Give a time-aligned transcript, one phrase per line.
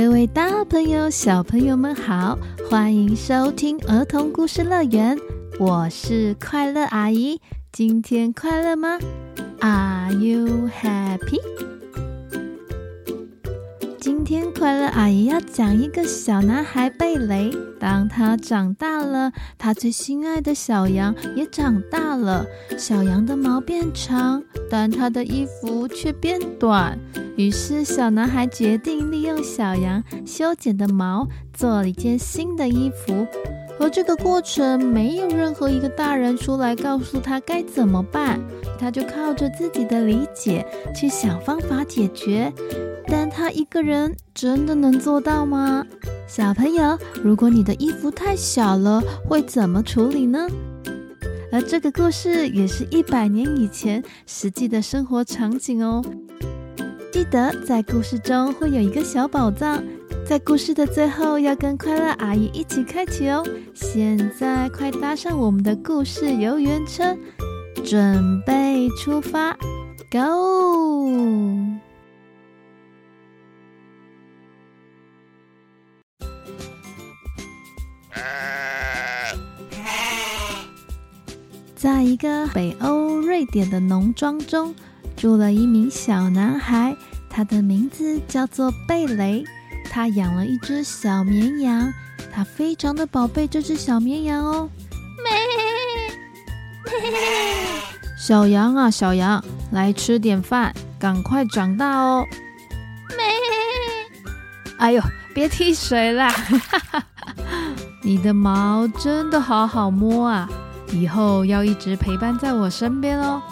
[0.00, 2.38] 各位大朋友、小朋友们好，
[2.70, 5.18] 欢迎收听儿童故事乐园，
[5.58, 7.40] 我是快乐阿姨。
[7.72, 8.96] 今天快乐吗
[9.58, 11.40] ？Are you happy？
[14.08, 17.50] 今天快乐阿姨要讲一个小男孩贝雷。
[17.78, 22.46] 当他长大了，他最心爱的小羊也长大了。
[22.78, 26.98] 小羊的毛变长，但他的衣服却变短。
[27.36, 33.26] 于是，小男孩决定利用小羊修剪的毛做了一件新的衣服。
[33.78, 38.40] 而这个过程没有任何一个大人出来告诉他该怎么办，
[38.80, 40.66] 他就靠着自己的理解
[40.96, 42.50] 去想方法解决。
[43.10, 45.84] 但他一个人真的能做到吗？
[46.26, 50.46] 小朋友，如果你的衣服太小了，会怎么处理呢？
[51.50, 56.04] 而这个故事也是一百年以前实际的生活场景哦。
[57.10, 59.82] 记得在故事中会有一个小宝藏，
[60.26, 63.42] 在故事的最后要跟快乐阿姨一起开启哦。
[63.72, 67.16] 现在快搭上我们的故事游园车，
[67.82, 69.56] 准备出发
[70.10, 71.67] ，Go！
[81.76, 84.74] 在一个北欧瑞典的农庄中，
[85.16, 86.96] 住了一名小男孩，
[87.30, 89.44] 他的名字叫做贝雷。
[89.90, 91.92] 他养了一只小绵羊，
[92.32, 94.68] 他非常的宝贝这只小绵羊哦。
[98.18, 102.26] 小羊啊，小羊，来吃点饭，赶快长大哦。
[104.78, 105.02] 哎呦，
[105.34, 106.34] 别踢水啦！
[108.08, 110.48] 你的毛真的好好摸啊。
[110.92, 113.42] 以后要一直陪伴在我身边哦。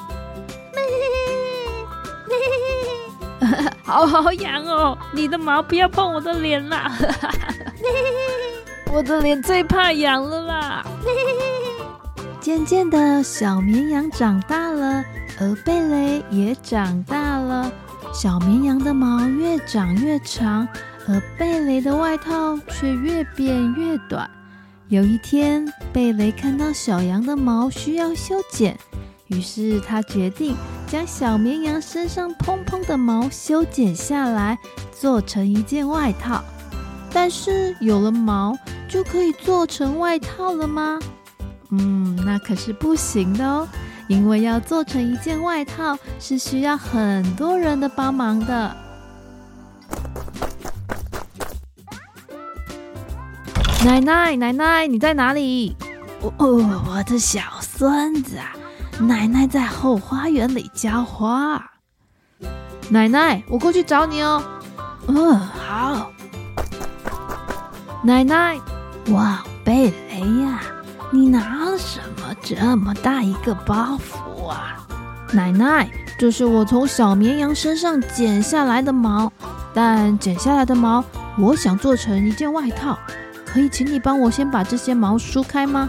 [3.85, 4.97] 好好痒哦！
[5.13, 6.91] 你的毛不要碰我的脸啦！
[8.91, 10.87] 我的脸最怕痒了啦！
[12.41, 15.05] 渐渐的，小绵羊长大了，
[15.39, 17.71] 而贝雷也长大了。
[18.11, 20.67] 小绵羊的毛越长越长，
[21.07, 24.31] 而贝雷的外套却越变越短。
[24.89, 28.79] 有一天，贝雷看到小羊的毛需要修剪，
[29.27, 30.55] 于是他决定
[30.87, 34.57] 将小绵羊身上蓬蓬的毛修剪下来，
[34.97, 36.41] 做成一件外套。
[37.13, 38.57] 但是有了毛
[38.89, 41.01] 就可以做成外套了吗？
[41.71, 43.69] 嗯，那可是不行的哦，
[44.07, 48.77] 因为要做成一件外套是需要很多人的帮忙的。
[53.85, 55.77] 奶奶，奶奶，你在哪里？
[56.21, 58.53] 哦哦，我的小孙子啊，
[58.99, 61.63] 奶奶在后花园里浇花。
[62.89, 64.43] 奶奶，我过去找你哦。
[65.07, 66.11] 嗯，好。
[68.03, 68.59] 奶奶，
[69.11, 70.61] 哇，贝雷呀，
[71.11, 74.85] 你拿了什么这么大一个包袱啊？
[75.33, 75.89] 奶奶，
[76.19, 79.33] 这是我从小绵羊身上剪下来的毛，
[79.73, 81.05] 但剪下来的毛，
[81.39, 82.99] 我想做成一件外套。
[83.57, 85.89] 可以请你帮我先把这些毛梳开吗？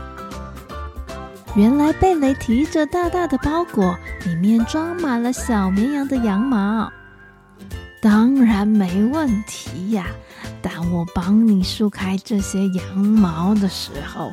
[1.53, 6.89] 原来贝雷提着大大的包裹，里面装满了小绵羊的羊毛。
[8.01, 10.07] 当然没问题呀，
[10.61, 14.31] 但我帮你梳开这些羊毛的时候，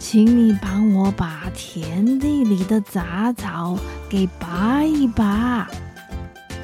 [0.00, 3.78] 请你帮我把田地里的杂草
[4.08, 5.68] 给拔一拔。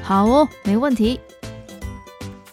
[0.03, 1.17] 好哦，没问题。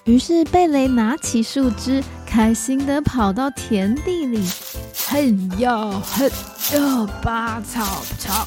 [0.04, 2.00] 于是贝雷拿起树枝。
[2.26, 4.46] 开心地跑到田地里，
[5.08, 6.30] 嘿呦嘿
[6.74, 8.46] 呦，拔草草，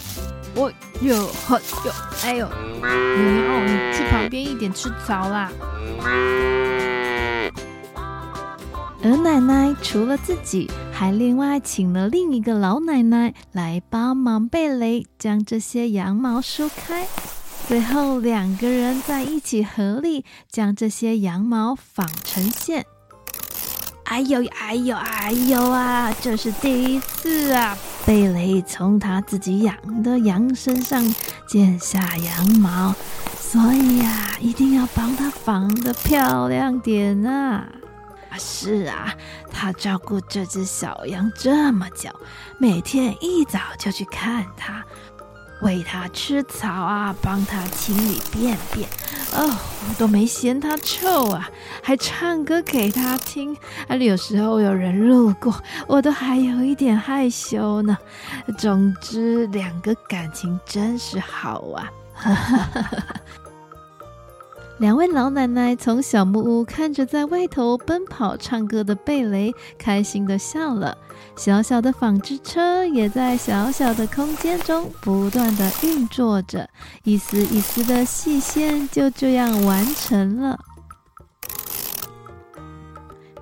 [0.54, 1.92] 我呦嘿呦，
[2.24, 5.50] 哎呦，牛，你去旁边一点吃草啦。
[9.02, 17.08] 而奶奶除了自己，还另外请了另一个老奶奶来帮忙贝雷将这些羊毛梳开，
[17.68, 22.86] 最后两个人在一起合力将这些羊毛纺成线。
[24.10, 26.12] 哎呦哎呦哎呦啊！
[26.20, 27.78] 这是第一次啊！
[28.08, 31.04] 贝雷从他自己养的羊身上
[31.48, 32.96] 剪下羊毛，
[33.40, 37.70] 所以呀、啊，一定要帮他绑得漂亮点啊！
[38.32, 39.14] 啊，是啊，
[39.52, 42.10] 他照顾这只小羊这么久，
[42.58, 44.84] 每天一早就去看它。
[45.62, 48.88] 喂它吃草啊，帮它清理便便，
[49.34, 49.58] 哦，
[49.90, 51.50] 我都没嫌它臭啊，
[51.84, 53.56] 还唱歌给它听。
[53.88, 55.54] 啊，有时候有人路过，
[55.86, 57.98] 我都还有一点害羞呢。
[58.58, 61.92] 总之，两个感情真是好啊。
[64.80, 70.98] 两位老奶奶从小木屋看着在外头奔跑唱歌的贝雷，开心地笑了。
[71.36, 76.70] 小小的纺织车也在小小的空间中不断地运作着，
[77.04, 80.58] 一丝一丝的细线就这样完成了。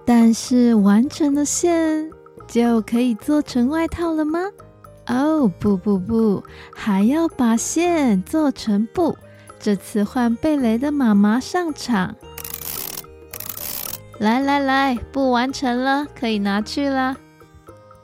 [0.04, 2.10] 但是完成了线
[2.48, 4.40] 就可以做成外套了吗？
[5.06, 6.44] 哦，不不不，
[6.74, 9.16] 还要把线做成布。
[9.60, 12.16] 这次换贝雷的妈妈上场，
[14.20, 17.16] 来来来，布完成了，可以拿去了。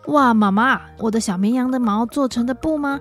[0.08, 3.00] 哇，妈妈，我的小绵羊的毛做成的布吗？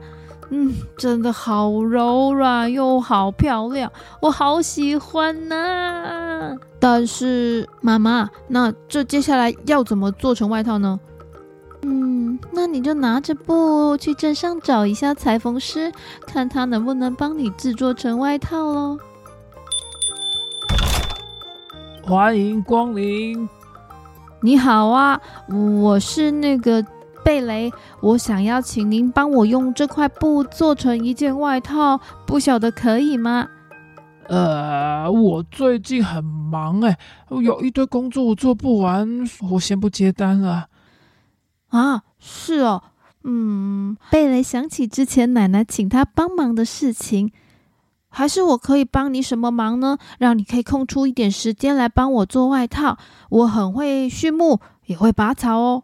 [0.51, 3.91] 嗯，真的好柔软又好漂亮，
[4.21, 11.01] 我好喜欢呐、但是，妈妈，那这接下来要怎么做成外套呢？
[12.63, 15.93] 嗯，那你就拿着布去镇上找一下裁缝师，
[16.25, 18.97] 看他能不能帮你制作成外套喽。
[22.05, 23.49] 欢迎光临。
[24.43, 25.21] 你好啊，
[25.83, 26.85] 我是那个
[27.25, 33.49] 贝雷，我想要请您帮我用这块布做成一件外套，不晓得可以吗？
[34.29, 36.97] 呃，我最近很忙哎，
[37.29, 39.09] 有一堆工作我做不完，
[39.51, 40.69] 我先不接单了。
[41.71, 42.81] 啊，是哦，
[43.25, 47.33] 嗯，贝雷想起之前奶奶请他帮忙的事情，
[48.09, 49.99] 还是我可以帮你什么忙呢？
[50.21, 52.97] 让你可以空出一点时间来帮我做外套。
[53.29, 55.83] 我很会畜牧，也会拔草哦。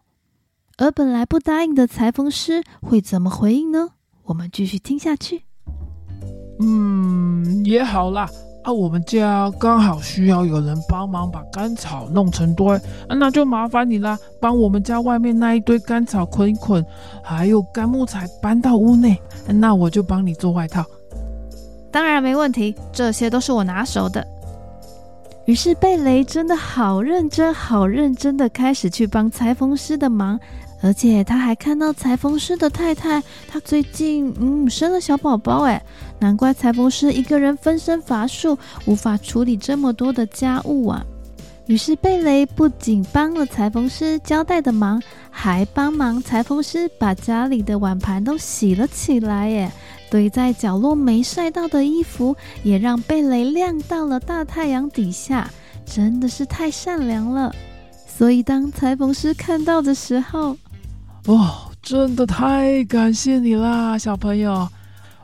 [0.77, 3.89] 而本来不答应的裁缝师会怎么回应呢？
[4.23, 5.43] 我们继续听下去。
[6.61, 8.29] 嗯，也好啦。
[8.61, 16.85] 啊，我们家刚好需要有人帮忙把干草弄成堆，那就麻烦你啦，帮我们家外面那一堆干草捆一捆，
[17.23, 19.17] 还有干木材搬到屋内，
[19.47, 20.85] 那我就帮你做外套。
[21.89, 24.25] 当然没问题，这些都是我拿手的。
[25.45, 30.39] 于是贝雷真的好认真、好认真的开始去帮裁缝师的忙。
[30.81, 35.83] 而且他还看到裁缝师的太太，她最近嗯生了小宝宝，哎，
[36.19, 41.05] 难怪裁缝师一个人分身乏术，无法处理这么多的家务啊。
[41.67, 44.99] 于是贝雷不仅帮了裁缝师交代的忙，
[45.29, 49.71] 还帮忙裁缝师把家里的碗盘都洗了起来，耶，
[50.09, 55.47] 堆在角落没晒到的衣服也让贝雷晾到了大太阳底下，
[55.85, 57.53] 真的是太善良了。
[58.07, 60.57] 所以当裁缝师看到的时候，
[61.29, 64.67] 哦，真的太感谢你啦，小朋友！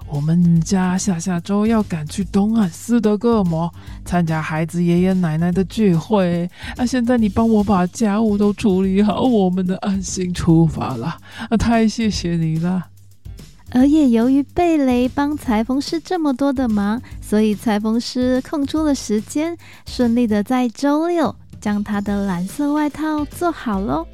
[0.08, 3.74] 我们家下下周要赶去东岸斯德哥尔摩
[4.06, 6.48] 参加孩子爷爷奶奶的聚会，
[6.78, 11.18] 啊，现在你帮我把家务都处理好，我们的安心出发了，
[11.50, 12.86] 啊，太谢谢你了！
[13.72, 19.58] 而也由于贝雷帮裁缝师这么多的忙，所以裁缝师空出了时间，
[19.88, 24.06] 顺利的在周六将他的蓝色外套做好喽。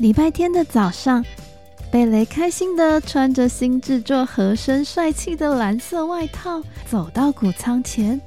[0.00, 1.22] 礼拜天的早上，
[1.90, 8.18] 贝雷开心的穿着新制作、合身、帅气的蓝色外套，走到谷仓前。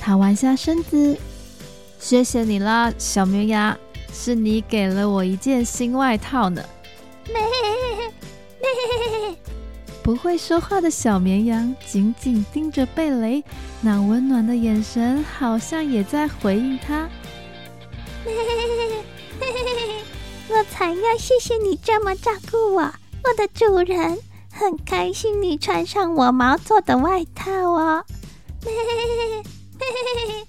[0.00, 1.14] 他弯下身子
[2.00, 3.76] ：“谢谢你啦，小绵羊，
[4.10, 6.64] 是你给了我一件新外套呢。
[10.02, 13.44] ”不会说话的小绵羊紧紧盯着贝雷，
[13.82, 17.06] 那温暖的眼神好像也在回应他。
[20.48, 24.18] 我才要谢谢你这么照顾我，我的主人，
[24.50, 28.04] 很开心你穿上我毛做的外套哦。
[28.64, 28.94] 嘿嘿嘿
[29.78, 30.46] 嘿嘿嘿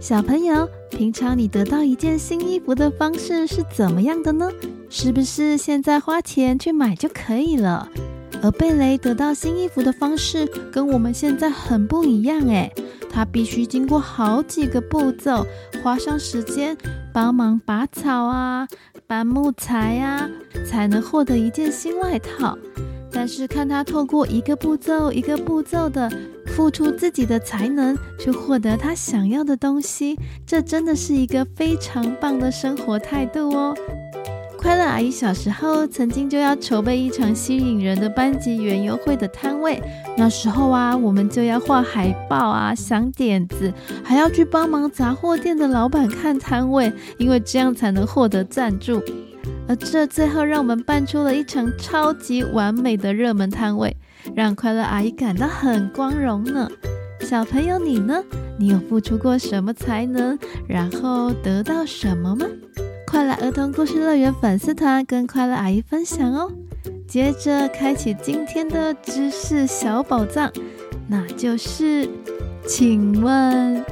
[0.00, 4.50] 小朋友，平常你得到一件新衣服的方式是怎么样的呢？
[4.90, 7.88] 是不是现在花钱去买就可以了？
[8.42, 12.70] 而贝雷得到新衣服的方式跟我们现在很不一样诶，
[13.08, 15.46] 他必须经过好几个步骤，
[15.82, 16.76] 花上时间
[17.12, 18.66] 帮忙拔草啊、
[19.06, 20.28] 搬木材啊，
[20.68, 22.58] 才能获得一件新外套。
[23.14, 26.10] 但是看他透过一个步骤一个步骤的
[26.46, 33.76] 付出自己的才能，去获得他想要的东西，这真的是一个非常棒的生活态度哦。
[34.62, 39.82] 快乐阿姨小时候曾经就要筹备一场吸引人的班级园游会的摊位，
[40.16, 43.72] 那时候啊，我们就要画海报啊，想点子，
[44.04, 49.02] 还要去帮忙杂货店的老板看摊位，因为这样才能获得赞助。
[49.66, 53.96] 而这最后让我们办出了一场超级完美的热门摊位，
[54.32, 56.70] 让快乐阿姨感到很光荣呢。
[57.22, 58.22] 小朋友，你呢？
[58.60, 60.38] 你有付出过什么才能，
[60.68, 62.46] 然后得到什么吗？
[63.12, 66.50] 快乐儿童故事乐园粉丝团跟快乐阿姨分享哦。
[67.06, 70.50] 接着开启今天的知识小宝藏，
[71.08, 72.08] 那就是，
[72.66, 73.84] 请问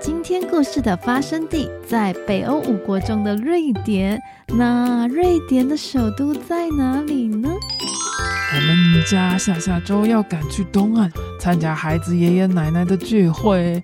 [0.00, 4.22] 今天故事的发生地在北欧五国中的瑞典，
[4.56, 7.48] 那瑞典的首都在哪里呢？
[7.50, 13.82] 我们家下下周要赶去东岸参加孩子爷爷奶奶的聚会。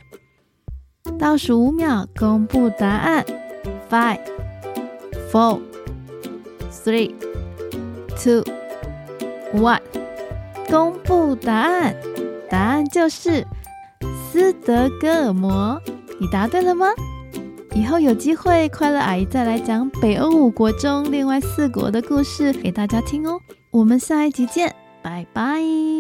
[1.19, 3.25] 倒数五秒，公布答案
[3.91, 4.21] ：five,
[5.31, 5.61] four,
[6.71, 7.15] three,
[8.23, 8.45] two,
[9.55, 9.81] one。
[10.69, 11.97] 公布答案，
[12.49, 13.47] 答案就是
[14.31, 15.81] 斯德哥尔摩。
[16.21, 16.87] 你答对了吗？
[17.75, 23.41] 以后有机会，快乐阿姨再来讲北欧五国中另外四国的故事给大家听哦。
[23.71, 26.00] 我们下一集见，拜拜。